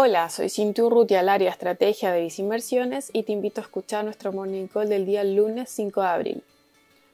[0.00, 4.32] Hola, soy Cintia Urrutia, al área Estrategia de Visinversiones y te invito a escuchar nuestro
[4.32, 6.44] Morning Call del día lunes 5 de abril.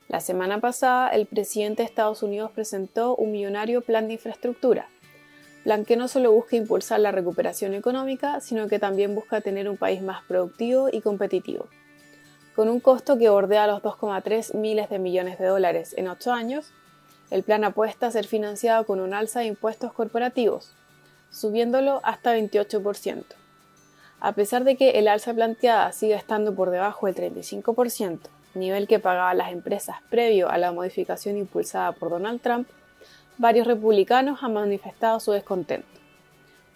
[0.07, 4.91] La semana pasada, el presidente de Estados Unidos presentó un millonario plan de infraestructura,
[5.63, 9.79] plan que no solo busca impulsar la recuperación económica, sino que también busca tener un
[9.79, 11.69] país más productivo y competitivo.
[12.55, 16.71] Con un costo que bordea los 2,3 miles de millones de dólares en 8 años,
[17.31, 20.75] el plan apuesta a ser financiado con un alza de impuestos corporativos,
[21.35, 23.25] subiéndolo hasta 28%.
[24.21, 28.21] A pesar de que el alza planteada sigue estando por debajo del 35%,
[28.55, 32.69] nivel que pagaban las empresas previo a la modificación impulsada por Donald Trump,
[33.37, 35.89] varios republicanos han manifestado su descontento.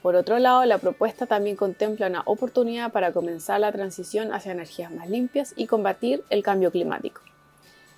[0.02, 4.90] Por otro lado, la propuesta también contempla una oportunidad para comenzar la transición hacia energías
[4.90, 7.20] más limpias y combatir el cambio climático.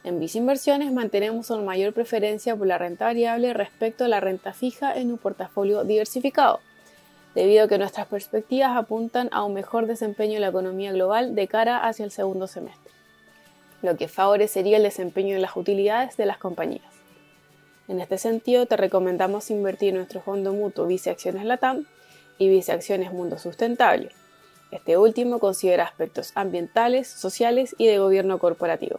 [0.02, 4.95] En Inversiones mantenemos una mayor preferencia por la renta variable respecto a la renta fija
[4.95, 6.60] en un portafolio diversificado,
[7.34, 11.46] debido a que nuestras perspectivas apuntan a un mejor desempeño en la economía global de
[11.48, 12.90] cara hacia el segundo semestre,
[13.82, 16.95] lo que favorecería el desempeño de las utilidades de las compañías.
[17.87, 21.84] En este sentido, te recomendamos invertir en nuestro fondo mutuo Vice Acciones Latam
[22.38, 24.12] y Vice Acciones Mundo Sustentable.
[24.71, 28.98] Este último considera aspectos ambientales, sociales y de gobierno corporativo.